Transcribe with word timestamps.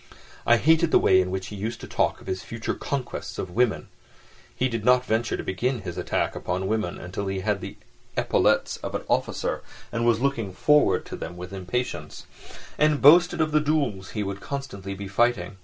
I 0.47 0.57
hated 0.57 0.89
the 0.89 0.97
way 0.97 1.21
in 1.21 1.29
which 1.29 1.49
he 1.49 1.55
used 1.55 1.79
to 1.81 1.87
talk 1.87 2.19
of 2.19 2.25
his 2.25 2.41
future 2.41 2.73
conquests 2.73 3.37
of 3.37 3.51
women 3.51 3.87
(he 4.55 4.67
did 4.67 4.83
not 4.83 5.05
venture 5.05 5.37
to 5.37 5.43
begin 5.43 5.81
his 5.81 5.95
attack 5.95 6.35
upon 6.35 6.65
women 6.65 6.97
until 6.97 7.27
he 7.27 7.41
had 7.41 7.61
the 7.61 7.75
epaulettes 8.17 8.77
of 8.77 8.95
an 8.95 9.03
officer, 9.07 9.61
and 9.91 10.03
was 10.03 10.19
looking 10.19 10.53
forward 10.53 11.05
to 11.05 11.15
them 11.15 11.37
with 11.37 11.53
impatience), 11.53 12.25
and 12.79 12.99
boasted 12.99 13.41
of 13.41 13.51
the 13.51 13.61
duels 13.61 14.09
he 14.17 14.23
would 14.23 14.41
constantly 14.41 14.95
be 14.95 15.07
fighting. 15.07 15.57